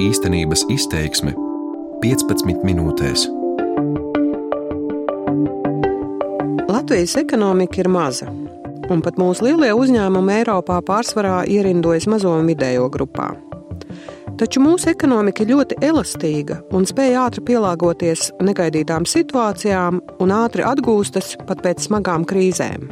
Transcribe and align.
Īstenības 0.00 0.62
izteiksme 0.72 1.34
15 2.00 2.62
minūtēs. 2.64 3.26
Latvijas 6.70 7.18
ekonomika 7.20 7.82
ir 7.82 7.90
maza, 7.92 8.30
un 8.88 9.02
pat 9.04 9.18
mūsu 9.20 9.44
lielie 9.44 9.68
uzņēmumi 9.76 10.32
Eiropā 10.38 10.78
pārsvarā 10.86 11.42
ierindojas 11.44 12.08
mazo 12.08 12.32
un 12.38 12.48
vidējo 12.48 12.86
grupā. 12.94 13.34
Taču 14.40 14.62
mūsu 14.64 14.88
ekonomika 14.94 15.44
ir 15.44 15.52
ļoti 15.52 15.82
elastīga 15.84 16.62
un 16.72 16.88
spēj 16.88 17.18
ātri 17.26 17.44
pielāgoties 17.52 18.30
negaidītām 18.40 19.04
situācijām 19.04 20.00
un 20.24 20.34
ātri 20.38 20.64
atgūstas 20.64 21.34
pat 21.44 21.60
pēc 21.60 21.84
smagām 21.90 22.24
krīzēm. 22.24 22.88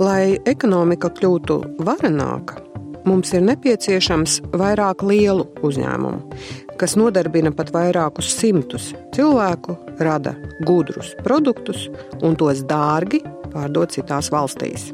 Lai 0.00 0.40
ekonomika 0.48 1.12
kļūtu 1.12 1.60
varenāka, 1.84 2.69
mums 3.08 3.32
ir 3.36 3.44
nepieciešams 3.46 4.40
vairāk 4.52 5.04
lielu 5.06 5.46
uzņēmumu, 5.66 6.40
kas 6.80 6.96
nodarbina 7.00 7.52
pat 7.56 7.72
vairākus 7.74 8.32
simtus 8.38 8.90
cilvēku, 9.16 9.76
rada 10.00 10.36
gudrus 10.66 11.14
produktus 11.24 11.88
un 12.22 12.38
tos 12.40 12.64
dārgi 12.68 13.22
pārdod 13.52 13.92
citās 13.94 14.30
valstīs. 14.32 14.90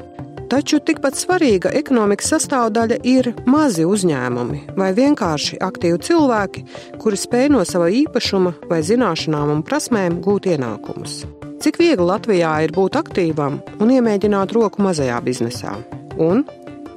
Taču 0.46 0.78
tikpat 0.78 1.16
svarīga 1.18 1.72
ekonomikas 1.74 2.28
sastāvdaļa 2.30 3.00
ir 3.10 3.32
mazi 3.50 3.82
uzņēmumi 3.82 4.76
vai 4.78 4.92
vienkārši 4.94 5.58
aktīvi 5.66 5.98
cilvēki, 6.06 6.62
kuri 7.02 7.18
spēj 7.18 7.48
no 7.56 7.64
sava 7.66 7.88
īpašuma 7.90 8.52
vai 8.70 8.78
zināšanām 8.86 9.50
un 9.56 9.64
prasmēm 9.66 10.20
gūt 10.22 10.46
ienākumus. 10.52 11.24
Cik 11.64 11.80
viegli 11.80 12.06
Latvijā 12.06 12.52
ir 12.62 12.74
būt 12.76 12.98
aktīvam 13.00 13.58
un 13.82 13.90
iemēģināt 13.90 14.54
roku 14.54 14.86
mazajā 14.86 15.18
biznesā? 15.24 15.74
Un 16.14 16.44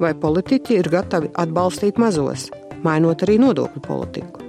vai 0.00 0.14
politiķi 0.16 0.78
ir 0.80 0.88
gatavi 0.92 1.30
atbalstīt 1.38 2.00
mazos, 2.00 2.48
mainot 2.84 3.22
arī 3.26 3.38
nodokļu 3.42 3.82
politiku. 3.84 4.46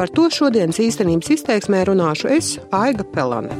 Par 0.00 0.08
to 0.16 0.30
šodienas 0.32 0.80
īstenības 0.80 1.34
izteiksmē 1.36 1.84
runāšu 1.90 2.30
es, 2.32 2.54
Aiga 2.72 3.04
Pelane. 3.04 3.52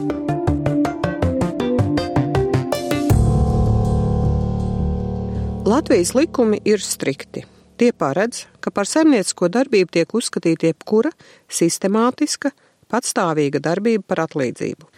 Latvijas 5.68 6.14
likumi 6.16 6.58
ir 6.64 6.80
strikti. 6.80 7.44
Tie 7.76 7.92
paredz, 7.92 8.46
ka 8.60 8.72
par 8.74 8.88
saimniecisko 8.88 9.48
darbību 9.52 9.92
tiek 9.94 10.14
uzskatīta 10.16 10.70
jebkura 10.70 11.12
sistemātiska, 11.48 12.50
patstāvīga 12.90 13.60
darbība 13.62 14.02
par 14.08 14.24
atlīdzību. 14.26 14.88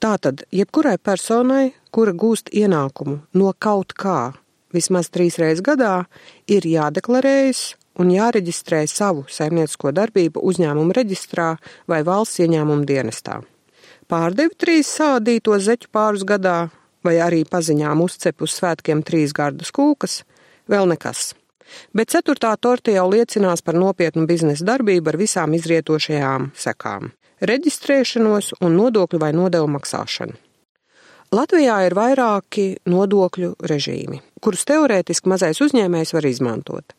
Tātad, 0.00 0.44
jebkurai 0.52 0.98
personai, 1.00 1.72
kura 1.90 2.12
gūst 2.12 2.52
ienākumu 2.52 3.18
no 3.40 3.52
kaut 3.58 3.96
kā, 3.96 4.34
vismaz 4.74 5.10
trīs 5.10 5.38
reizes 5.38 5.64
gadā 5.64 6.06
ir 6.46 6.66
jādeklarējas 6.66 7.74
un 8.00 8.10
jāreģistrē 8.12 8.82
savu 8.90 9.24
saimniecisko 9.32 9.92
darbību 9.96 10.42
uzņēmuma 10.50 10.96
reģistrā 10.96 11.54
vai 11.88 12.02
valsts 12.06 12.42
ieņēmuma 12.44 12.84
dienestā. 12.88 13.40
Pārdevi 14.06 14.54
trīs 14.54 14.90
sādītos 14.98 15.64
zeķu 15.66 15.90
pārus 15.92 16.22
gadā, 16.26 16.68
vai 17.02 17.16
arī 17.22 17.42
paziņām 17.48 18.04
uzcep 18.04 18.44
uz 18.46 18.54
svētkiem 18.58 19.02
trīs 19.06 19.34
gardas 19.34 19.72
kūkas, 19.74 20.20
vēl 20.70 20.86
nekas. 20.92 21.32
Bet 21.96 22.12
ceturtā 22.14 22.52
torte 22.62 22.94
jau 22.94 23.08
liecinās 23.10 23.64
par 23.66 23.74
nopietnu 23.74 24.26
biznesa 24.30 24.66
darbību 24.68 25.10
ar 25.10 25.18
visām 25.18 25.54
izrietošajām 25.58 26.50
sekām- 26.54 27.10
reģistrēšanos 27.50 28.52
un 28.60 28.76
nodokļu 28.78 29.18
vai 29.18 29.32
nodevu 29.32 29.66
maksāšanu. 29.66 30.45
Latvijā 31.34 31.80
ir 31.88 31.94
vairāki 31.98 32.76
nodokļu 32.86 33.56
režīmi, 33.66 34.20
kurus 34.38 34.62
teorētiski 34.68 35.30
mazais 35.32 35.58
uzņēmējs 35.64 36.12
var 36.14 36.28
izmantot. 36.28 36.94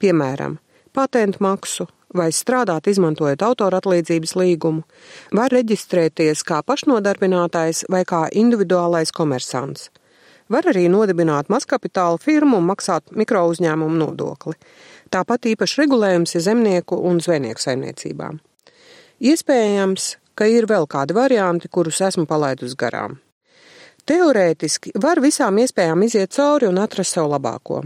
Piemēram, 0.00 0.56
patentu 0.96 1.42
maksu 1.44 1.84
vai 2.16 2.30
strādāt 2.32 2.88
izmantojot 2.88 3.44
autoratlīdzības 3.44 4.32
līgumu, 4.40 4.86
var 5.36 5.52
reģistrēties 5.52 6.40
kā 6.48 6.62
pašnodarbinātājs 6.64 7.84
vai 7.92 8.00
kā 8.08 8.22
individuālais 8.32 9.12
komersants. 9.12 9.90
Var 10.48 10.70
arī 10.72 10.86
nodibināt 10.88 11.50
mazkapitāla 11.52 12.16
firmu 12.22 12.62
un 12.62 12.70
maksāt 12.70 13.12
mikrouzņēmumu 13.12 14.00
nodokli. 14.00 14.56
Tāpat 15.12 15.50
īpaši 15.52 15.82
regulējums 15.82 16.32
ir 16.38 16.46
zemnieku 16.48 16.96
un 17.10 17.20
zvejnieku 17.20 17.60
saimniecībām. 17.60 18.40
Iespējams, 19.20 20.14
ka 20.38 20.48
ir 20.48 20.70
vēl 20.70 20.88
kādi 20.88 21.18
varianti, 21.18 21.68
kurus 21.68 22.00
esmu 22.08 22.24
palaidus 22.30 22.78
garām. 22.78 23.20
Teorētiski 24.06 24.92
var 25.02 25.18
visām 25.18 25.56
iespējām 25.58 26.04
iziet 26.06 26.30
cauri 26.36 26.68
un 26.70 26.76
atrast 26.78 27.16
sev 27.16 27.24
labāko, 27.26 27.80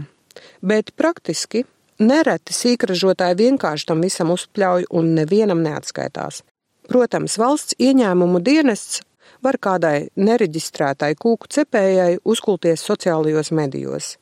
bet 0.61 0.91
praktiski 0.93 1.63
nereti 1.97 2.53
sīkražotāji 2.53 3.39
vienkārši 3.39 3.87
tam 3.89 4.03
visam 4.05 4.29
uzpļauj 4.29 4.85
un 4.99 5.15
nevienam 5.17 5.63
neatskaitās. 5.65 6.43
Protams, 6.85 7.39
valsts 7.41 7.73
ieņēmumu 7.81 8.43
dienests 8.45 9.01
var 9.41 9.57
kādai 9.57 10.11
nereģistrētai 10.13 11.15
kūku 11.17 11.49
cepējai 11.57 12.19
uzkulties 12.21 12.85
sociālajos 12.85 13.49
medijos, 13.57 14.13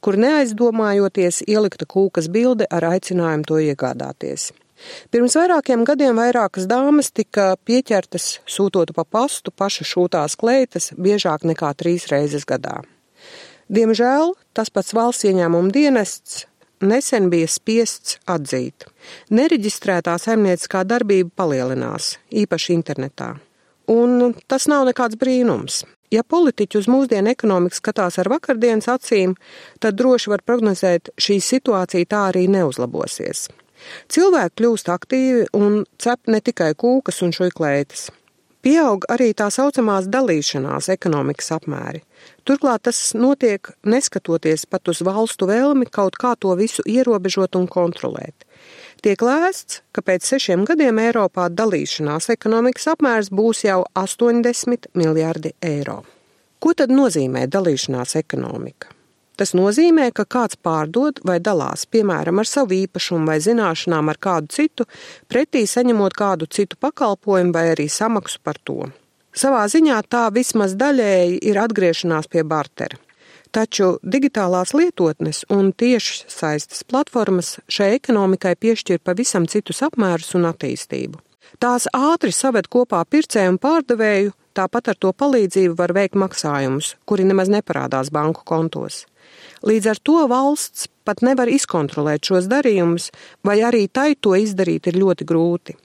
kur 0.00 0.16
neaizdomājoties 0.16 1.42
ielikta 1.44 1.84
kūkas 1.84 2.32
bilde 2.32 2.70
ar 2.72 2.88
aicinājumu 2.94 3.50
to 3.52 3.60
iegādāties. 3.68 4.48
Pirms 5.14 5.36
vairākiem 5.38 5.84
gadiem 5.86 6.18
vairākas 6.18 6.66
dāmas 6.70 7.12
tika 7.14 7.54
pieķertas 7.64 8.40
sūtot 8.50 8.92
pa 8.96 9.04
pastu 9.04 9.52
paša 9.54 9.86
šūtās 9.92 10.36
kleitas 10.40 10.90
biežāk 10.98 11.46
nekā 11.46 11.70
trīs 11.78 12.08
reizes 12.10 12.46
gadā. 12.48 12.82
Diemžēl 13.72 14.34
tas 14.52 14.70
pats 14.70 14.92
valsts 14.96 15.24
ieņēmuma 15.30 15.72
dienests 15.72 16.44
nesen 16.84 17.30
bija 17.32 17.48
spiests 17.48 18.18
atzīt. 18.28 18.86
Nereģistrētā 19.32 20.16
saimnieciskā 20.20 20.84
darbība 20.84 21.32
palielinās, 21.42 22.18
īpaši 22.30 22.76
internetā. 22.76 23.34
Un 23.90 24.34
tas 24.48 24.68
nav 24.68 24.86
nekāds 24.88 25.18
brīnums. 25.20 25.82
Ja 26.12 26.22
politiķi 26.22 26.78
uz 26.78 26.86
mūsdienu 26.88 27.32
ekonomiku 27.32 27.80
skatās 27.80 28.20
ar 28.22 28.30
vakardienas 28.30 28.88
acīm, 28.92 29.34
tad 29.82 29.96
droši 29.98 30.30
var 30.30 30.44
prognozēt, 30.46 31.10
šī 31.18 31.40
situācija 31.42 32.08
tā 32.08 32.26
arī 32.30 32.46
neuzlabosies. 32.52 33.48
Cilvēki 34.12 34.60
kļūst 34.60 34.90
aktīvi 34.92 35.48
un 35.56 35.82
cep 35.98 36.30
ne 36.30 36.40
tikai 36.44 36.74
kūkas 36.78 37.22
un 37.26 37.34
šuiklētas. 37.36 38.10
Pieaug 38.64 39.04
arī 39.12 39.34
tā 39.36 39.50
saucamās 39.52 40.06
dalīšanās 40.08 40.86
ekonomikas 40.94 41.50
apmēri. 41.52 42.00
Turklāt 42.48 42.86
tas 42.88 43.00
notiek 43.12 43.68
neskatoties 43.84 44.64
pat 44.72 44.88
uz 44.88 45.02
valstu 45.04 45.44
vēlmi 45.50 45.84
kaut 45.92 46.16
kā 46.16 46.32
to 46.40 46.54
visu 46.56 46.80
ierobežot 46.88 47.58
un 47.60 47.68
kontrolēt. 47.68 48.46
Tiek 49.04 49.20
lēsts, 49.20 49.82
ka 49.92 50.00
pēc 50.00 50.24
sešiem 50.24 50.64
gadiem 50.64 50.96
Eiropā 51.02 51.50
dalīšanās 51.52 52.30
ekonomikas 52.32 52.88
apmērs 52.94 53.28
būs 53.28 53.66
jau 53.66 53.82
80 54.00 54.88
miljardi 54.96 55.52
eiro. 55.60 56.00
Ko 56.56 56.72
tad 56.72 56.88
nozīmē 56.88 57.44
dalīšanās 57.52 58.16
ekonomika? 58.16 58.93
Tas 59.34 59.50
nozīmē, 59.58 60.10
ka 60.14 60.22
kāds 60.30 60.58
pārdod 60.62 61.18
vai 61.26 61.40
dalās, 61.42 61.88
piemēram, 61.90 62.38
ar 62.38 62.46
savu 62.46 62.76
īpašumu 62.76 63.26
vai 63.26 63.40
zināšanām 63.42 64.12
ar 64.12 64.20
kādu 64.22 64.52
citu, 64.54 64.86
pretī 65.26 65.64
saņemot 65.66 66.14
kādu 66.14 66.46
citu 66.46 66.78
pakalpojumu 66.78 67.54
vai 67.54 67.72
arī 67.72 67.88
samaksu 67.90 68.38
par 68.46 68.60
to. 68.62 68.92
Savā 69.34 69.64
ziņā 69.66 69.96
tā 70.06 70.28
vismaz 70.30 70.76
daļēji 70.78 71.40
ir 71.50 71.58
atgriešanās 71.58 72.30
pie 72.30 72.44
bartera. 72.46 73.00
Taču 73.54 73.96
digitālās 74.02 74.72
lietotnes 74.74 75.44
un 75.54 75.72
tieši 75.74 76.24
saistes 76.30 76.82
platformas 76.86 77.56
šai 77.70 77.92
ekonomikai 77.98 78.54
piešķir 78.58 78.98
pavisam 79.02 79.46
citus 79.50 79.82
apmērus 79.86 80.34
un 80.38 80.46
attīstību. 80.50 81.18
Tās 81.62 81.86
ātri 81.94 82.32
saved 82.34 82.66
kopā 82.70 83.02
pircēju 83.06 83.54
un 83.54 83.60
pārdevēju, 83.62 84.34
tāpat 84.58 84.90
ar 84.90 84.98
to 84.98 85.12
palīdzību 85.14 85.78
var 85.78 85.94
veikt 85.94 86.18
maksājumus, 86.18 86.94
kuri 87.06 87.26
nemaz 87.26 87.50
neparādās 87.50 88.10
banku 88.14 88.42
kontos. 88.46 89.04
Līdz 89.64 89.86
ar 89.94 90.00
to 90.04 90.18
valsts 90.28 90.88
pat 91.08 91.22
nevar 91.24 91.48
izkontrolēt 91.48 92.28
šos 92.28 92.48
darījumus, 92.50 93.08
vai 93.44 93.60
arī 93.64 93.86
tai 93.88 94.12
to 94.14 94.34
izdarīt 94.36 94.90
ir 94.90 94.98
ļoti 95.00 95.26
grūti. 95.28 95.76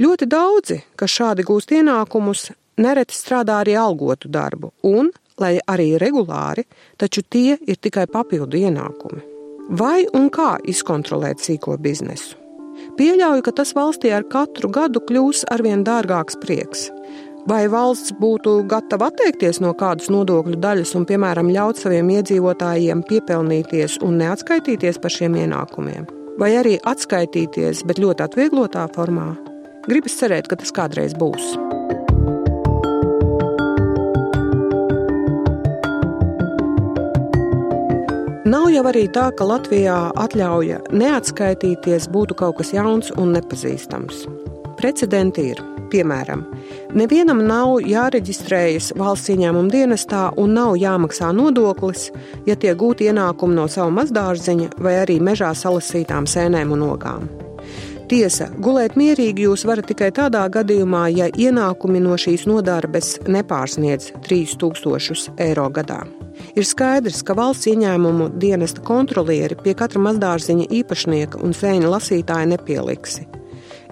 Ļoti 0.00 0.28
daudzi, 0.28 0.78
kas 0.96 1.12
šādi 1.12 1.44
gūst 1.44 1.74
ienākumus, 1.76 2.46
nereti 2.80 3.16
strādā 3.16 3.58
arī 3.60 3.76
algotu 3.76 4.30
darbu, 4.32 4.72
un, 4.88 5.10
lai 5.40 5.58
arī 5.68 5.92
regulāri, 6.00 6.64
taču 6.96 7.20
tie 7.22 7.58
ir 7.60 7.76
tikai 7.76 8.06
papildu 8.08 8.56
ienākumi. 8.56 9.20
Vai 9.76 10.06
un 10.16 10.30
kā 10.32 10.56
izkontrolēt 10.68 11.44
sīko 11.44 11.76
biznesu? 11.80 12.38
Pieļauju, 12.96 13.44
ka 13.44 13.52
tas 13.60 13.74
valstī 13.76 14.10
ar 14.12 14.24
katru 14.28 14.68
gadu 14.72 15.00
kļūs 15.04 15.44
arvien 15.52 15.84
dārgāks 15.84 16.40
prieks. 16.40 16.88
Vai 17.42 17.64
valsts 17.66 18.12
būtu 18.22 18.60
gatava 18.70 19.08
atteikties 19.10 19.58
no 19.64 19.72
kādas 19.74 20.06
nodokļu 20.14 20.60
daļas 20.62 20.92
un, 20.94 21.06
piemēram, 21.08 21.48
ļaut 21.50 21.80
saviem 21.80 22.12
iedzīvotājiem 22.14 23.02
piepelnīties 23.08 23.96
un 24.06 24.20
neatskaitīties 24.20 25.00
par 25.02 25.10
šiem 25.10 25.34
ienākumiem? 25.42 26.06
Vai 26.38 26.52
arī 26.60 26.76
atskaitīties, 26.86 27.82
bet 27.88 27.98
ļoti 27.98 28.22
atvieglotā 28.28 28.86
formā? 28.94 29.32
Gribas 29.88 30.14
cerēt, 30.20 30.46
ka 30.46 30.60
tas 30.60 30.70
kādreiz 30.70 31.16
būs. 31.18 31.56
Nav 38.46 38.70
jau 38.70 38.86
arī 38.86 39.08
tā, 39.10 39.32
ka 39.34 39.50
Latvijā 39.50 39.98
atļauja 40.14 40.78
neatskaitīties 40.94 42.06
būtu 42.14 42.38
kaut 42.38 42.60
kas 42.62 42.70
jauns 42.76 43.10
un 43.18 43.34
nepazīstams. 43.34 44.28
Precedenti 44.78 45.50
ir. 45.56 45.66
Piemēram, 45.92 46.46
nevienam 46.96 47.42
nav 47.46 47.78
jāreģistrējas 47.86 48.92
valsts 48.98 49.32
ieņēmuma 49.34 49.72
dienestā 49.72 50.24
un 50.40 50.56
nav 50.58 50.76
jāmaksā 50.80 51.30
nodoklis, 51.36 52.10
ja 52.46 52.56
tiek 52.56 52.76
gūti 52.78 53.08
ienākumi 53.10 53.56
no 53.56 53.68
sava 53.72 53.92
mazdārziņa 54.00 54.74
vai 54.82 54.98
arī 55.04 55.20
mežā 55.20 55.52
salasītām 55.56 56.28
sēnēm 56.28 56.74
un 56.76 56.84
ogām. 56.90 57.30
Tiesa, 58.12 58.50
gulēt 58.60 58.92
mierīgi 59.00 59.46
jūs 59.46 59.62
varat 59.64 59.86
tikai 59.88 60.10
tādā 60.12 60.42
gadījumā, 60.52 61.06
ja 61.16 61.30
ienākumi 61.32 62.02
no 62.04 62.18
šīs 62.20 62.44
nodarbes 62.44 63.14
nepārsniedz 63.24 64.10
3000 64.26 65.38
eiro 65.40 65.68
gadā. 65.72 66.02
Ir 66.52 66.66
skaidrs, 66.68 67.22
ka 67.24 67.36
valsts 67.38 67.70
ieņēmumu 67.72 68.34
dienesta 68.42 68.84
kontrolieri 68.84 69.56
pie 69.64 69.72
katra 69.78 70.02
mazdārziņa 70.04 70.68
īpašnieka 70.82 71.40
un 71.40 71.56
sēņa 71.56 71.94
lasītāja 71.94 72.50
nepieliksi. 72.52 73.24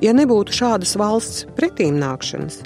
Ja 0.04 0.12
nebūtu 0.16 0.52
šādas 0.56 0.94
valsts 1.00 1.46
pretīm 1.56 1.96
nākšanas, 2.00 2.60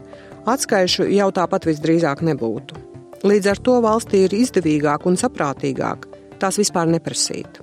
atskaišu 0.46 1.08
jau 1.12 1.30
tāpat 1.34 1.68
visdrīzāk 1.68 2.24
nebūtu. 2.26 2.80
Līdz 3.24 3.54
ar 3.54 3.62
to 3.64 3.78
valstī 3.84 4.26
ir 4.26 4.34
izdevīgāk 4.36 5.06
un 5.08 5.16
saprātīgāk 5.20 6.10
tās 6.44 6.58
vispār 6.60 6.90
neprasīt. 6.90 7.60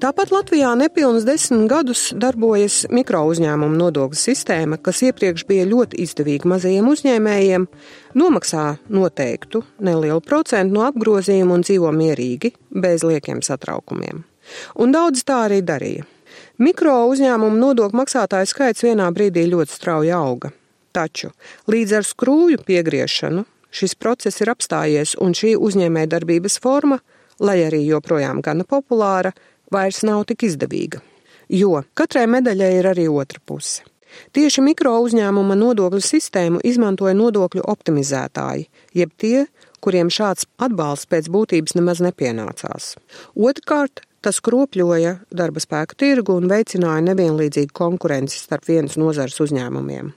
Tāpat 0.00 0.30
Latvijā 0.32 0.70
nepilnus 0.78 1.26
desmit 1.26 1.66
gadus 1.70 2.08
darbojas 2.16 2.84
mikro 2.90 3.24
uzņēmumu 3.28 3.76
nodokļu 3.76 4.18
sistēma, 4.18 4.78
kas 4.82 5.02
iepriekš 5.08 5.44
bija 5.48 5.66
ļoti 5.68 6.00
izdevīga 6.04 6.48
mazajiem 6.54 6.88
uzņēmējiem, 6.90 7.66
nomaksā 8.18 8.64
noteiktu 8.88 9.64
nelielu 9.84 10.22
procentu 10.24 10.78
no 10.78 10.86
apgrozījuma 10.86 11.58
un 11.58 11.66
dzīvo 11.66 11.90
mierīgi, 11.94 12.54
bez 12.70 13.04
liekiem 13.06 13.42
satraukumiem. 13.44 14.24
Un 14.80 14.94
daudz 14.94 15.26
tā 15.26 15.44
arī 15.48 15.60
darīja. 15.66 16.06
Mikro 16.62 16.96
uzņēmumu 17.10 17.58
nodokļu 17.58 18.00
maksātāju 18.00 18.48
skaits 18.48 18.86
vienā 18.86 19.10
brīdī 19.14 19.46
ļoti 19.50 19.76
strauji 19.76 20.14
auga. 20.14 20.54
Taču 20.96 21.30
līdz 21.70 21.96
ar 22.00 22.06
skrūju 22.06 22.64
piegriešanu 22.66 23.44
šis 23.70 23.94
process 23.94 24.42
ir 24.42 24.50
apstājies, 24.50 25.14
un 25.22 25.34
šī 25.36 25.54
uzņēmējdarbības 25.58 26.58
forma, 26.62 26.98
lai 27.38 27.60
arī 27.68 27.84
joprojām 27.86 28.42
gana 28.42 28.66
populāra, 28.66 29.30
vairs 29.70 30.02
nav 30.06 30.24
tik 30.26 30.48
izdevīga. 30.48 31.00
Jo 31.50 31.84
katrai 31.94 32.26
medaļai 32.30 32.72
ir 32.78 32.90
arī 32.90 33.06
otra 33.10 33.38
puse. 33.46 33.86
Tieši 34.34 34.62
mikro 34.66 34.96
uzņēmuma 35.04 35.54
nodokļu 35.58 36.02
sistēmu 36.02 36.60
izmantoja 36.66 37.14
nodokļu 37.14 37.62
optimizētāji, 37.70 38.66
jeb 38.98 39.12
tie, 39.22 39.46
kuriem 39.80 40.10
šāds 40.10 40.48
atbalsts 40.58 41.06
pēc 41.10 41.30
būtības 41.30 41.76
nemaz 41.78 42.02
nepienācās. 42.04 42.96
Otrkārt, 43.38 44.02
Tas 44.20 44.36
kropļoja 44.44 45.14
darba 45.32 45.62
spēka 45.64 45.96
tirgu 45.96 46.34
un 46.36 46.48
veicināja 46.50 47.00
nevienlīdzīgu 47.06 47.72
konkurenci 47.76 48.36
starp 48.36 48.66
vienas 48.68 48.98
nozares 49.00 49.40
uzņēmumiem. 49.40 50.10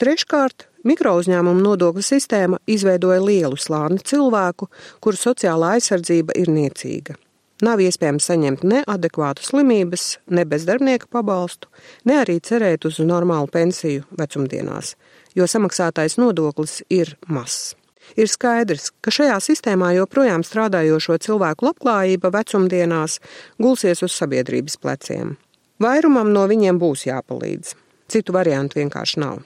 Treškārt, 0.00 0.66
mikrouzņēmumu 0.90 1.62
nodokļu 1.62 2.02
sistēma 2.02 2.58
izveidoja 2.66 3.20
lielu 3.22 3.58
slāni 3.60 4.02
cilvēku, 4.02 4.66
kuru 4.98 5.20
sociālā 5.20 5.76
aizsardzība 5.76 6.34
ir 6.40 6.50
niecīga. 6.50 7.14
Nav 7.62 7.78
iespējams 7.78 8.26
saņemt 8.26 8.64
ne 8.66 8.82
adekvātu 8.90 9.46
slimības, 9.46 10.08
ne 10.34 10.42
bezdarbnieka 10.50 11.06
pabalstu, 11.14 11.70
ne 12.10 12.18
arī 12.24 12.40
cerēt 12.42 12.88
uz 12.90 12.98
normālu 12.98 13.46
pensiju 13.54 14.02
vecumdienās, 14.18 14.96
jo 15.38 15.46
samaksātais 15.46 16.18
nodoklis 16.18 16.80
ir 16.90 17.14
mazs. 17.30 17.76
Ir 18.20 18.28
skaidrs, 18.30 18.90
ka 19.02 19.12
šajā 19.14 19.38
sistēmā 19.42 19.94
joprojām 19.96 20.44
strādājošo 20.46 21.16
cilvēku 21.24 21.68
labklājība 21.70 22.30
vecumdienās 22.34 23.18
gulsies 23.62 24.04
uz 24.06 24.14
sabiedrības 24.14 24.78
pleciem. 24.82 25.34
Vairumam 25.82 26.30
no 26.34 26.44
viņiem 26.50 26.78
būs 26.78 27.08
jāpalīdz. 27.08 27.74
Citu 28.12 28.36
variantu 28.36 28.78
vienkārši 28.78 29.20
nav. 29.22 29.42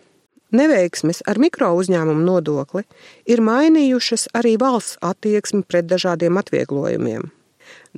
Neveiksmes 0.49 1.21
ar 1.29 1.37
mikro 1.41 1.75
uzņēmumu 1.77 2.25
nodokli 2.25 2.85
ir 3.29 3.43
mainījušas 3.45 4.31
arī 4.39 4.55
valsts 4.61 4.97
attieksmi 5.05 5.61
pret 5.69 5.89
dažādiem 5.89 6.41
atvieglojumiem. 6.41 7.27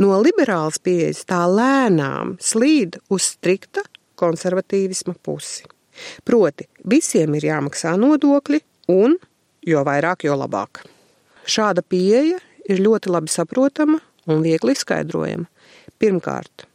No 0.03 0.19
liberālas 0.23 0.81
pieejas 0.83 1.23
tā 1.31 1.45
lēnām 1.47 2.37
slīd 2.43 2.99
uz 3.11 3.29
strikta 3.37 3.85
konservatīvisma 4.19 5.15
pusi. 5.23 5.67
Proti, 6.27 6.67
visiem 6.91 7.35
ir 7.39 7.47
jāmaksā 7.51 7.95
nodokļi 8.01 8.61
un 8.95 9.17
jo 9.67 9.83
vairāk, 9.87 10.25
jo 10.25 10.37
labāk. 10.39 10.83
Šāda 11.49 11.83
pieeja 11.83 12.39
ir 12.69 12.83
ļoti 12.83 13.13
labi 13.13 13.33
saprotama 13.33 13.99
un 14.31 14.43
viegli 14.45 14.75
izskaidrojama. 14.77 15.47
Pirmkārt, 16.01 16.67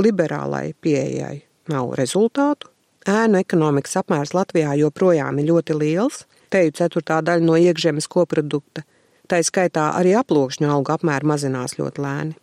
liberālai 0.00 0.74
pieejai 0.80 1.42
nav 1.72 1.94
rezultātu. 2.00 2.70
Ēnu 3.08 3.40
ekonomikas 3.42 3.98
apmērs 4.00 4.32
Latvijā 4.36 4.72
joprojām 4.80 5.38
ir 5.40 5.50
ļoti 5.50 5.76
liels, 5.76 6.24
teju 6.52 6.72
ceturtā 6.78 7.20
daļa 7.24 7.44
no 7.44 7.58
iekšzemes 7.60 8.08
koprodukta, 8.08 8.84
tā 9.28 9.42
skaitā 9.44 9.90
arī 9.98 10.14
aploksņu 10.16 10.70
auga 10.72 10.96
apmēri 10.96 11.28
mazinās 11.28 11.76
ļoti 11.80 12.04
lēni. 12.04 12.36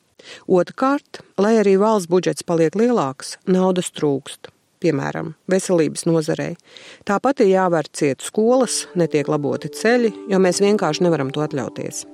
Otrkārt, 0.45 1.23
lai 1.41 1.55
arī 1.57 1.79
valsts 1.81 2.09
budžets 2.09 2.45
paliek 2.45 2.77
lielāks, 2.77 3.39
naudas 3.49 3.89
trūkst 3.89 4.51
piemēram, 4.81 5.33
veselības 5.51 6.07
nozarei. 6.09 6.55
Tāpat 7.07 7.43
ir 7.45 7.53
jāvēr 7.55 7.89
ciet 7.95 8.25
skolas, 8.25 8.85
netiek 8.97 9.29
laboti 9.31 9.71
ceļi, 9.77 10.13
jo 10.31 10.41
mēs 10.41 10.63
vienkārši 10.63 11.07
nevaram 11.07 11.31
to 11.33 11.45
atļauties. 11.45 12.05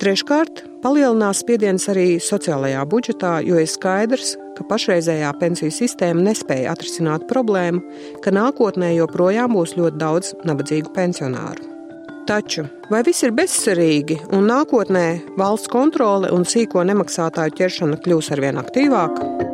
Treškārt, 0.00 0.64
palielinās 0.82 1.42
spiediens 1.44 1.84
arī 1.92 2.16
sociālajā 2.22 2.82
budžetā, 2.90 3.36
jo 3.46 3.60
ir 3.60 3.68
skaidrs, 3.70 4.34
ka 4.56 4.66
pašreizējā 4.68 5.30
pensiju 5.40 5.74
sistēma 5.74 6.24
nespēja 6.30 6.72
atrisināt 6.74 7.28
problēmu, 7.30 7.82
ka 8.24 8.34
nākotnē 8.34 8.94
joprojām 8.96 9.54
būs 9.56 9.76
ļoti 9.78 10.02
daudz 10.02 10.34
nabadzīgu 10.48 10.92
pensionāru. 10.96 11.68
Taču 12.26 12.68
vai 12.90 13.00
viss 13.06 13.24
ir 13.26 13.32
bezcerīgi 13.34 14.20
un 14.36 14.46
nākotnē 14.50 15.06
valsts 15.38 15.70
kontrole 15.72 16.30
un 16.34 16.46
sīko 16.46 16.84
nemaksātāju 16.86 17.58
ķeršana 17.58 17.98
kļūs 18.04 18.30
arvien 18.36 18.62
aktīvāka? 18.62 19.51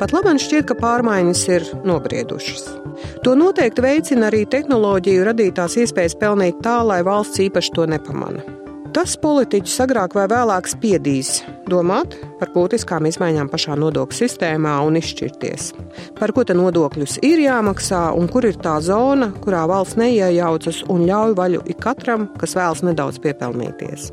Pat 0.00 0.14
labi 0.16 0.32
šķiet, 0.40 0.64
ka 0.64 0.74
pārmaiņas 0.80 1.40
ir 1.52 1.66
nobriedušas. 1.84 2.62
To 3.20 3.34
noteikti 3.36 3.84
veicina 3.84 4.30
arī 4.30 4.46
tehnoloģiju 4.48 5.26
radītās 5.28 5.76
iespējas 5.82 6.16
pelnīt 6.16 6.62
tā, 6.64 6.78
lai 6.88 7.02
valsts 7.04 7.42
īpaši 7.44 7.74
to 7.76 7.84
nepamana. 7.92 8.40
Tas 8.96 9.12
politiķus 9.20 9.76
agrāk 9.84 10.16
vai 10.16 10.24
vēlāk 10.32 10.66
spiedīs 10.72 11.44
domāt 11.68 12.16
par 12.40 12.48
būtiskām 12.56 13.06
izmaiņām 13.12 13.52
pašā 13.52 13.76
nodokļu 13.76 14.22
sistēmā 14.22 14.72
un 14.88 14.96
izšķirties. 14.98 15.70
Par 16.16 16.32
ko 16.32 16.48
tad 16.48 16.58
nodokļus 16.58 17.20
ir 17.20 17.44
jāmaksā 17.44 18.08
un 18.16 18.32
kur 18.32 18.48
ir 18.48 18.56
tā 18.56 18.78
zona, 18.82 19.30
kurā 19.44 19.68
valsts 19.68 20.00
neiejaucas 20.00 20.82
un 20.88 21.04
ļauj 21.12 21.38
vaļu 21.38 21.64
ikatram, 21.76 22.30
kas 22.40 22.56
vēlas 22.56 22.86
nedaudz 22.88 23.20
piepelnīties. 23.20 24.10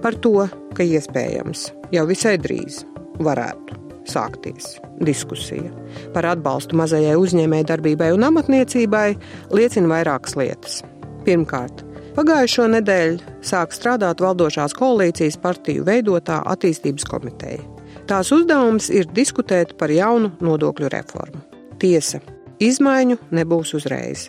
Par 0.00 0.16
to, 0.16 0.48
ka 0.72 0.92
iespējams 0.96 1.70
jau 1.94 2.08
visai 2.08 2.38
drīz 2.40 2.86
varētu 3.20 3.85
sākties 4.10 4.76
diskusija. 5.04 5.70
Par 6.14 6.28
atbalstu 6.32 6.76
mazajai 6.78 7.16
uzņēmējdarbībai 7.20 8.12
un 8.14 8.26
amatniecībai 8.28 9.08
liecina 9.54 9.90
vairākas 9.92 10.36
lietas. 10.38 10.80
Pirmkārt, 11.26 11.82
pagājušo 12.16 12.68
nedēļu 12.76 13.36
sāk 13.44 13.74
strādāt 13.76 14.22
valdošās 14.24 14.76
koalīcijas 14.78 15.38
partiju 15.42 15.86
veidotā 15.86 16.40
attīstības 16.54 17.06
komiteja. 17.08 17.64
Tās 18.06 18.30
uzdevums 18.34 18.88
ir 18.94 19.08
diskutēt 19.10 19.74
par 19.80 19.90
jaunu 19.90 20.30
nodokļu 20.44 20.90
reformu. 20.92 21.42
Tiesa, 21.82 22.20
izmaiņu 22.62 23.18
nebūs 23.34 23.74
uzreiz. 23.76 24.28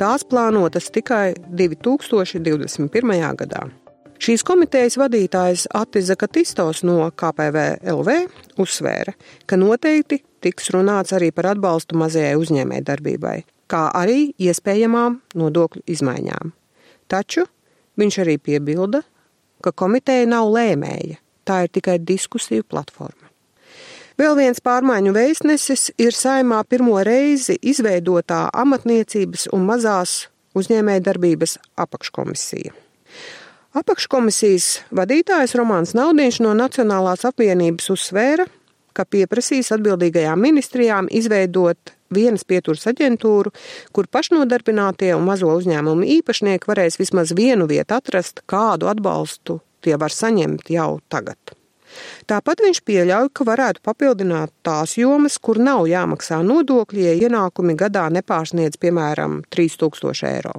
Tās 0.00 0.24
plānotas 0.24 0.88
tikai 0.94 1.34
2021. 1.58 2.88
gadā. 3.42 3.66
Šīs 4.18 4.42
komitejas 4.42 4.96
vadītājs 4.98 5.68
Attiza 5.78 6.16
Katistos 6.18 6.82
no 6.82 7.04
KPVLV 7.14 8.14
uzsvēra, 8.58 9.14
ka 9.46 9.58
noteikti 9.60 10.18
tiks 10.42 10.72
runāts 10.74 11.14
arī 11.14 11.30
par 11.34 11.52
atbalstu 11.52 11.94
mazajai 11.98 12.34
uzņēmējdarbībai, 12.40 13.36
kā 13.70 13.84
arī 13.94 14.32
iespējamām 14.42 15.20
nodokļu 15.38 15.84
izmaiņām. 15.94 16.50
Taču 17.08 17.46
viņš 17.98 18.18
arī 18.24 18.34
piebilda, 18.42 19.04
ka 19.62 19.70
komiteja 19.70 20.26
nav 20.26 20.50
lēmēja, 20.50 21.20
tā 21.46 21.62
ir 21.66 21.72
tikai 21.78 22.00
diskusiju 22.02 22.66
platforma. 22.66 23.30
Vēl 24.18 24.34
viens 24.34 24.58
pārmaiņu 24.58 25.14
vēstnesis 25.14 25.92
ir 26.02 26.10
saimā 26.10 26.64
pirmo 26.66 26.98
reizi 27.06 27.54
izveidotā 27.62 28.48
amatniecības 28.50 29.46
un 29.54 29.62
mazās 29.70 30.24
uzņēmējdarbības 30.58 31.58
apakškomisija. 31.86 32.74
Apakškomisijas 33.78 34.80
vadītājs 34.96 35.52
Romāns 35.58 35.92
Naudiņš 35.94 36.38
no 36.42 36.54
Nacionālās 36.56 37.22
apvienības 37.28 37.90
uzsvēra, 37.92 38.46
ka 38.96 39.04
pieprasīs 39.06 39.70
atbildīgajām 39.76 40.40
ministrijām 40.42 41.10
izveidot 41.14 41.92
vienas 42.14 42.42
pieturas 42.48 42.88
aģentūru, 42.90 43.52
kur 43.94 44.08
pašnodarbinātie 44.10 45.12
un 45.14 45.28
mazo 45.28 45.52
uzņēmumu 45.60 46.08
īpašnieki 46.16 46.70
varēs 46.70 46.98
vismaz 46.98 47.34
vienu 47.38 47.68
vietu 47.70 47.94
atrast, 47.98 48.42
kādu 48.50 48.88
atbalstu 48.90 49.60
tie 49.84 49.94
var 50.00 50.16
saņemt 50.16 50.72
jau 50.74 50.96
tagad. 51.12 51.54
Tāpat 52.28 52.64
viņš 52.64 52.80
pieļauj, 52.88 53.30
ka 53.36 53.46
varētu 53.46 53.84
papildināt 53.86 54.50
tās 54.66 54.96
jomas, 54.98 55.38
kur 55.38 55.60
nav 55.62 55.86
jāmaksā 55.88 56.40
nodokļi, 56.46 57.06
ja 57.06 57.14
ienākumi 57.28 57.78
gadā 57.78 58.08
nepārsniedz 58.16 58.80
piemēram 58.80 59.42
3000 59.54 60.32
eiro. 60.32 60.58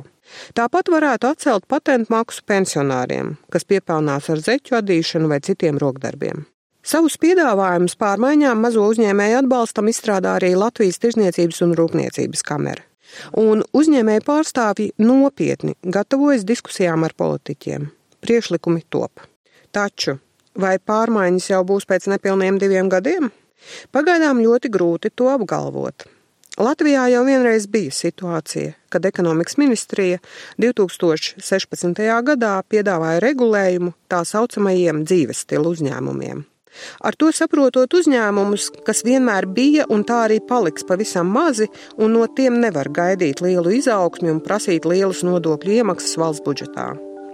Tāpat 0.57 0.91
varētu 0.93 1.29
atcelt 1.29 1.67
patentu 1.69 2.13
maksu 2.13 2.43
pensionāriem, 2.47 3.35
kas 3.53 3.65
piepelnās 3.65 4.29
ar 4.29 4.41
zeķu 4.45 4.77
adīšanu 4.79 5.29
vai 5.31 5.39
citiem 5.45 5.79
rokdarbiem. 5.81 6.45
Savus 6.85 7.17
piedāvājumus 7.21 7.97
pārmaiņām 7.99 8.61
mazo 8.63 8.85
uzņēmēju 8.89 9.41
atbalstam 9.41 9.89
izstrādā 9.91 10.37
arī 10.39 10.53
Latvijas 10.57 11.01
Tirzniecības 11.03 11.59
un 11.65 11.75
Rūpniecības 11.77 12.45
kamera. 12.47 12.85
Un 13.41 13.63
uzņēmēju 13.75 14.23
pārstāvji 14.25 14.93
nopietni 15.01 15.75
gatavojas 15.83 16.45
diskusijām 16.47 17.03
ar 17.07 17.15
politiķiem. 17.17 17.89
Priekšlikumi 18.23 18.85
top. 18.89 19.25
Taču 19.75 20.19
vai 20.59 20.77
pārmaiņas 20.79 21.49
jau 21.51 21.63
būs 21.67 21.87
pēc 21.89 22.07
nepilniem 22.13 22.59
diviem 22.61 22.89
gadiem? 22.91 23.29
Pagaidām 23.91 24.39
ļoti 24.43 24.71
grūti 24.71 25.11
to 25.15 25.27
apgalvot. 25.33 26.07
Latvijā 26.59 27.05
jau 27.07 27.21
vienreiz 27.23 27.69
bija 27.71 27.91
situācija, 27.95 28.73
kad 28.91 29.05
ekonomikas 29.07 29.55
ministrija 29.55 30.17
2016. 30.59 32.01
gadā 32.27 32.49
piedāvāja 32.67 33.21
regulējumu 33.23 33.93
tā 34.11 34.25
saucamajiem 34.27 35.05
dzīves 35.07 35.45
stilu 35.45 35.71
uzņēmumiem. 35.71 36.41
Ar 36.99 37.15
to 37.15 37.29
saprotot 37.31 37.95
uzņēmumus, 37.95 38.65
kas 38.83 39.05
vienmēr 39.07 39.47
bija 39.47 39.85
un 39.87 40.03
tā 40.03 40.25
arī 40.25 40.41
paliks 40.49 40.83
pavisam 40.89 41.31
mazi, 41.31 41.69
un 41.95 42.11
no 42.17 42.27
tiem 42.27 42.59
nevar 42.59 42.91
gaidīt 42.91 43.39
lielu 43.45 43.77
izaugsmi 43.77 44.27
un 44.33 44.41
prasīt 44.43 44.83
lielas 44.83 45.23
nodokļu 45.23 45.77
iemaksas 45.79 46.19
valsts 46.19 46.43
budžetā. 46.43 46.89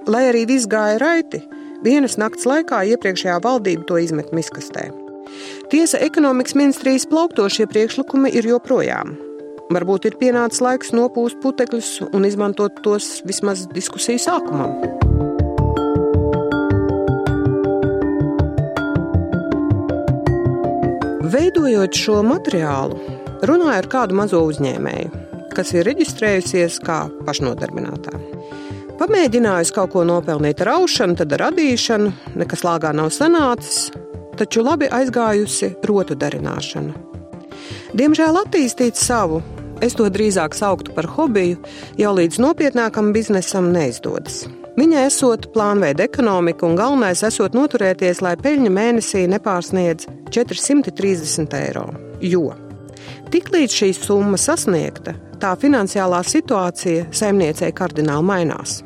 Lai 0.06 0.28
arī 0.30 0.46
viss 0.54 0.70
gāja 0.70 1.02
raiti, 1.02 1.42
vienas 1.82 2.20
nakts 2.22 2.46
laikā 2.46 2.84
iepriekšējā 2.94 3.40
valdība 3.42 3.90
to 3.90 3.98
izmet 4.06 4.30
miskastē. 4.38 5.05
Tiesa, 5.66 5.98
ekonomikas 5.98 6.54
ministrijas 6.56 7.08
plauktošie 7.10 7.66
priekšlikumi 7.66 8.30
ir 8.38 8.46
joprojām. 8.46 9.16
Varbūt 9.74 10.06
ir 10.06 10.18
pienācis 10.20 10.62
laiks 10.62 10.92
nopūst 10.94 11.40
putekļus 11.42 11.88
un 12.14 12.28
izmantot 12.28 12.78
tos 12.86 13.24
vismaz 13.26 13.64
diskusiju 13.74 14.22
sākumam. 14.22 14.76
Veidojot 21.34 21.98
šo 21.98 22.22
materiālu, 22.30 23.02
runāju 23.42 23.80
ar 23.82 23.90
kādu 23.90 24.22
mazo 24.22 24.46
uzņēmēju, 24.46 25.26
kas 25.58 25.74
ir 25.74 25.90
reģistrējusies 25.90 26.78
kā 26.86 27.08
pašnodarbinātā. 27.26 28.14
Pamēģinājusi 29.02 29.74
kaut 29.76 29.98
ko 29.98 30.06
nopelnīt 30.06 30.62
ar 30.62 30.76
aušanu, 30.78 31.18
tad 31.18 31.34
ar 31.34 31.48
radīšanu, 31.50 32.14
nekas 32.38 32.62
lāgā 32.64 32.94
nav 32.94 33.10
sanācis, 33.12 33.90
taču 34.40 34.64
labi 34.66 34.90
aizgājusi 34.92 35.74
rotu 35.88 36.18
darināšana. 36.20 36.96
Diemžēl 37.96 38.42
attīstīt 38.42 39.00
savu, 39.00 39.42
es 39.84 39.96
to 39.96 40.10
drīzāk 40.12 40.56
sauktu 40.58 40.96
par 40.96 41.08
hobiju, 41.16 41.62
jau 42.00 42.12
līdz 42.18 42.42
nopietnākam 42.44 43.14
biznesam 43.16 43.72
neizdodas. 43.76 44.44
Viņai 44.76 45.06
esot 45.08 45.48
plānveida 45.56 46.04
ekonomika 46.04 46.68
un 46.68 46.76
galvenais 46.76 47.24
esot 47.24 47.56
noturēties, 47.56 48.20
lai 48.26 48.36
peļņa 48.36 48.76
mēnesī 48.76 49.24
nepārsniedz 49.32 50.10
430 50.36 51.56
eiro. 51.62 51.88
Jo 52.20 52.52
tiklīdz 53.36 53.74
šī 53.76 53.90
summa 53.98 54.38
sasniegta, 54.40 55.16
tā 55.42 55.54
finansiālā 55.60 56.22
situācija 56.24 57.10
saimniecei 57.16 57.74
kardināli 57.76 58.28
mainās. 58.30 58.78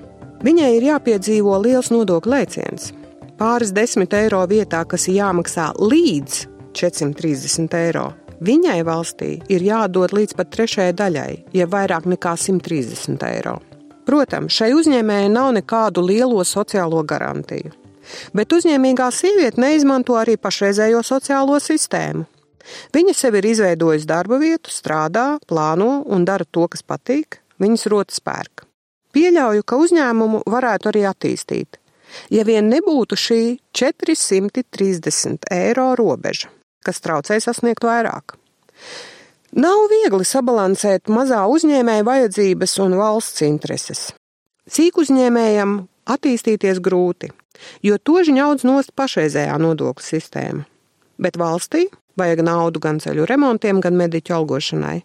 Viņai 0.45 0.69
ir 0.77 0.87
jāpiedzīvo 0.93 1.57
liels 1.65 1.91
nodokļu 1.93 2.33
lēciens 2.33 2.93
pāris 3.39 3.71
desmit 3.75 4.13
eiro 4.13 4.41
vietā, 4.49 4.83
kas 4.87 5.07
ir 5.07 5.21
jāmaksā 5.21 5.71
līdz 5.79 6.41
430 6.75 7.77
eiro. 7.79 8.09
Viņai 8.43 8.79
valstī 8.87 9.31
ir 9.51 9.63
jādod 9.63 10.13
līdz 10.15 10.35
pat 10.39 10.51
trešajai 10.53 10.95
daļai, 10.95 11.31
ja 11.55 11.67
vairāk 11.67 12.07
nekā 12.07 12.35
130 12.39 13.25
eiro. 13.27 13.57
Protams, 14.07 14.55
šai 14.55 14.71
uzņēmējai 14.77 15.31
nav 15.31 15.51
nekādu 15.57 16.03
lielo 16.05 16.43
sociālo 16.47 17.01
garantiju, 17.05 17.73
bet 18.33 18.55
uzņēmīgā 18.55 19.09
sieviete 19.13 19.61
neizmanto 19.61 20.15
arī 20.17 20.37
pašreizējo 20.39 21.03
sociālo 21.05 21.59
sistēmu. 21.61 22.25
Viņa 22.93 23.13
sev 23.17 23.35
ir 23.39 23.49
izveidojusi 23.49 24.07
darba 24.07 24.39
vietu, 24.41 24.71
strādā, 24.73 25.39
plāno 25.49 26.03
un 26.05 26.25
dara 26.25 26.45
to, 26.45 26.67
kas 26.71 26.85
patīk, 26.85 27.41
viņas 27.59 27.87
rotas 27.91 28.23
pērk. 28.23 28.65
Pieļauju, 29.15 29.65
ka 29.65 29.77
uzņēmumu 29.83 30.43
varētu 30.49 30.91
arī 30.91 31.05
attīstīt, 31.09 31.79
ja 32.33 32.45
vien 32.47 32.69
nebūtu 32.71 33.17
šī 33.19 33.41
430 33.75 35.49
eiro 35.53 35.91
robeža, 35.99 36.51
kas 36.85 37.01
traucēja 37.03 37.49
sasniegt 37.49 37.85
vairāk. 37.85 38.37
Nav 39.57 39.87
viegli 39.89 40.25
sabalansēt 40.27 41.09
mazā 41.09 41.41
uzņēmēja 41.49 42.05
vajadzības 42.05 42.75
un 42.85 42.95
valsts 42.99 43.41
intereses. 43.47 44.01
Cīk 44.69 44.99
uzņēmējam 45.01 45.79
attīstīties 46.09 46.81
grūti, 46.85 47.31
jo 47.81 47.97
toži 47.97 48.35
ņaudz 48.37 48.65
nost 48.69 48.93
pašreizējā 48.97 49.57
nodokļu 49.61 50.05
sistēma. 50.05 50.67
Bet 51.19 51.39
valstī 51.41 51.87
vajag 52.19 52.43
naudu 52.45 52.81
gan 52.83 53.01
ceļu 53.01 53.25
remontiem, 53.29 53.81
gan 53.81 53.97
mediķu 53.97 54.37
algošanai. 54.37 54.99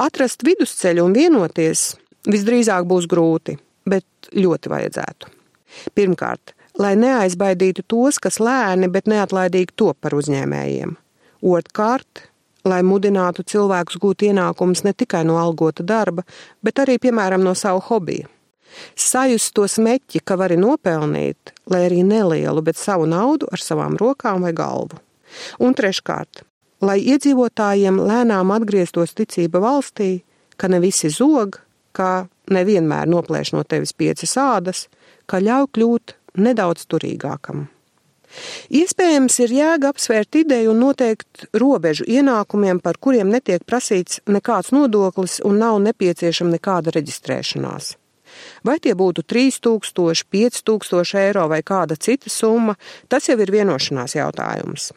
Atrast 0.00 0.44
vidusceļu 0.46 1.04
un 1.04 1.16
vienoties 1.16 1.90
visdrīzāk 2.28 2.88
būs 2.88 3.08
grūti, 3.10 3.58
bet 3.88 4.32
ļoti 4.32 4.72
vajadzētu. 4.72 5.37
Pirmkārt, 5.96 6.54
lai 6.78 6.94
neaizbaidītu 6.98 7.84
tos, 7.88 8.18
kas 8.22 8.40
lēni, 8.42 8.88
bet 8.92 9.10
neatlaidīgi 9.10 9.76
top 9.76 10.00
par 10.04 10.16
uzņēmējiem. 10.18 10.96
Otrkārt, 11.48 12.24
lai 12.68 12.80
mudinātu 12.86 13.44
cilvēkus 13.46 14.00
gūt 14.02 14.24
ienākumus 14.30 14.84
ne 14.86 14.94
tikai 14.96 15.24
no 15.28 15.38
algota 15.40 15.86
darba, 15.86 16.24
bet 16.62 16.82
arī, 16.82 16.98
piemēram, 17.02 17.44
no 17.44 17.54
savu 17.58 17.82
hobiju. 17.88 18.28
Sajust 18.98 19.54
to 19.56 19.64
smeķi, 19.70 20.20
ka 20.24 20.36
vari 20.38 20.58
nopelnīt, 20.60 21.54
lai 21.72 21.86
arī 21.86 22.02
nelielu, 22.06 22.62
bet 22.62 22.76
savu 22.76 23.06
naudu 23.08 23.48
ar 23.52 23.62
savām 23.62 23.96
rokām 23.98 24.44
vai 24.44 24.52
galvu. 24.56 25.00
Un 25.64 25.74
treškārt, 25.76 26.44
lai 26.84 26.98
iedzīvotājiem 27.14 27.98
lēnām 28.00 28.52
atgrieztos 28.54 29.16
ticība 29.18 29.62
valstī, 29.64 30.22
ka 30.56 30.68
ne 30.68 30.82
visi 30.84 31.10
zog, 31.12 31.60
ka 31.96 32.28
nevienmēr 32.52 33.08
noplēš 33.10 33.54
no 33.56 33.64
tevis 33.64 33.94
piecas 33.96 34.36
ādas, 34.40 34.86
ka 35.28 35.42
ļauj 35.44 35.68
kļūt 35.76 36.16
nedaudz 36.40 36.86
turīgākam. 36.90 37.68
Iespējams, 38.68 39.38
ir 39.44 39.54
jēga 39.56 39.92
apsvērt 39.92 40.36
ideju 40.42 40.74
un 40.74 40.82
noteikt 40.84 41.46
robežu 41.56 42.04
ienākumiem, 42.04 42.80
par 42.84 42.98
kuriem 43.00 43.30
netiek 43.32 43.64
prasīts 43.64 44.20
nekāds 44.28 44.72
nodoklis 44.76 45.38
un 45.48 45.58
nav 45.62 45.80
nepieciešama 45.86 46.58
nekāda 46.58 46.92
reģistrēšanās. 46.98 47.96
Vai 48.68 48.76
tie 48.84 48.92
būtu 48.94 49.24
3000, 49.24 50.26
5000 50.28 51.20
eiro 51.24 51.48
vai 51.48 51.62
kāda 51.64 51.96
cita 51.96 52.30
summa, 52.30 52.76
tas 53.08 53.28
jau 53.30 53.38
ir 53.40 53.52
vienošanās 53.54 54.18
jautājums. 54.18 54.92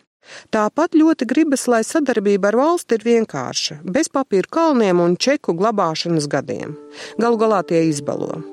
Tāpat 0.54 0.96
ļoti 0.96 1.26
gribas, 1.28 1.66
lai 1.72 1.82
sadarbība 1.88 2.52
ar 2.52 2.60
valsti 2.60 3.00
ir 3.00 3.08
vienkārša, 3.08 3.80
bez 3.84 4.12
papīra 4.14 4.52
kalniem 4.52 5.02
un 5.04 5.18
čeku 5.18 5.56
glabāšanas 5.58 6.30
gadiem. 6.32 6.76
Galu 7.18 7.40
galā 7.42 7.64
tie 7.68 7.88
izbalo. 7.90 8.44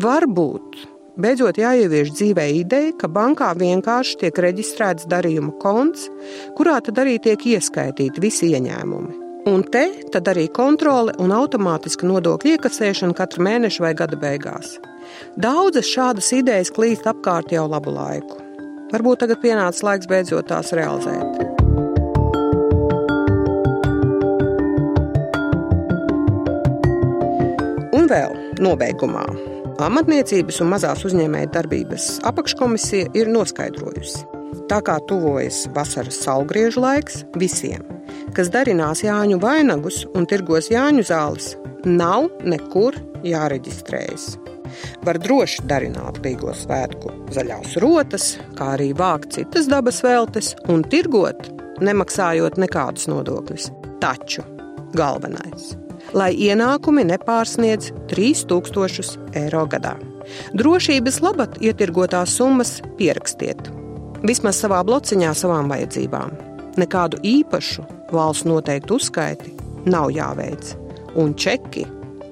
Varbūt 0.00 0.80
Beidzot 1.18 1.58
jāievieš 1.58 2.12
dzīvē 2.14 2.44
ideja, 2.60 2.92
ka 3.00 3.08
bankā 3.10 3.50
vienkārši 3.58 4.18
tiek 4.20 4.36
reģistrēts 4.44 5.08
darījuma 5.10 5.56
konts, 5.62 6.06
kurā 6.58 6.76
tad 6.86 7.00
arī 7.02 7.16
tiek 7.22 7.42
ieskaitīti 7.56 8.22
visi 8.22 8.52
ieņēmumi. 8.54 9.16
Un 9.50 9.64
te 9.72 9.86
tad 10.14 10.28
arī 10.30 10.46
kontrole 10.54 11.16
un 11.18 11.32
automātiska 11.34 12.06
nodokļu 12.06 12.54
iekasēšana 12.54 13.16
katra 13.18 13.42
mēneša 13.42 13.82
vai 13.82 13.92
gada 13.98 14.18
beigās. 14.20 14.76
Daudzas 15.40 15.90
šādas 15.90 16.30
idejas 16.36 16.70
klīst 16.70 17.08
apkārt 17.10 17.50
jau 17.50 17.66
labu 17.66 17.90
laiku. 17.96 18.38
Varbūt 18.92 19.24
tagad 19.24 19.42
pienācis 19.42 19.82
laiks 19.86 20.10
beidzot 20.10 20.46
tās 20.52 20.70
realizēt. 20.76 21.48
Un 27.96 28.06
vēl 28.10 28.36
nobeigumā 28.62 29.26
Amatniecības 29.80 30.60
un 30.60 30.68
mazās 30.74 31.06
uzņēmēja 31.08 31.48
darbības 31.54 32.06
apakškomisija 32.28 33.14
ir 33.16 33.30
noskaidrojusi, 33.32 34.26
tā 34.68 34.80
kā 34.84 34.98
tuvojas 35.08 35.62
vasaras 35.76 36.18
saulgriežu 36.24 36.82
laiks 36.84 37.22
visiem, 37.40 37.86
kas 38.36 38.52
darinās 38.52 39.00
Jāņu 39.06 39.40
vainagus 39.40 40.02
un 40.12 40.28
tirgos 40.28 40.68
Jāņu 40.72 41.06
zāles, 41.08 41.54
nav 41.88 42.28
nekur 42.44 42.98
jāreģistrējas. 43.24 44.34
Var 45.06 45.18
droši 45.24 45.64
darināt 45.70 46.20
Līgo 46.24 46.52
svētku 46.54 47.14
zaļās 47.34 47.76
rotas, 47.82 48.30
kā 48.58 48.74
arī 48.76 48.92
vākt 48.96 49.38
citas 49.38 49.70
dabas 49.70 50.04
veltes 50.04 50.54
un 50.70 50.84
tirgot, 50.86 51.48
nemaksājot 51.80 52.60
nekādus 52.60 53.08
nodokļus. 53.10 53.70
Taču 54.00 54.44
galvenais 54.92 55.72
lai 56.16 56.30
ienākumi 56.34 57.04
nepārsniedz 57.08 57.92
3000 58.10 59.18
eiro 59.38 59.64
gadā. 59.70 59.94
Drošības 60.54 61.20
labad 61.24 61.58
ietirgotās 61.62 62.36
summas 62.38 62.78
pierakstiet. 62.98 63.70
Vismaz 64.26 64.60
savā 64.60 64.82
blociņā 64.86 65.32
savām 65.36 65.70
vajadzībām. 65.72 66.34
Nekādu 66.80 67.20
īpašu 67.26 67.86
valsts 68.14 68.46
noteiktu 68.46 68.98
uzskaiti 69.00 69.54
nav 69.90 70.10
jāveic, 70.14 70.74
un 71.18 71.34
čeki 71.34 71.86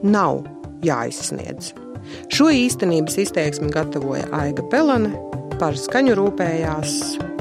nav 0.04 0.44
jāizsniedz. 0.84 1.72
Šo 2.32 2.48
īstenības 2.54 3.18
izteiksmi 3.24 3.72
gatavoja 3.74 4.28
Aiga 4.36 4.64
Pelane, 4.72 5.10
par 5.58 5.76
skaņu 5.76 6.14
rūpējās 6.18 6.94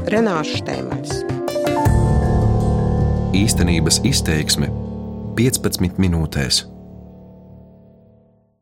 Renāša 0.10 0.64
Štēmans. 0.64 1.22
Īstenības 3.38 4.02
izteiksme 4.08 4.72
15 5.38 6.02
minūtēs. 6.02 6.64